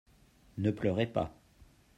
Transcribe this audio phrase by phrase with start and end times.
[0.57, 1.37] ne pleurez pas.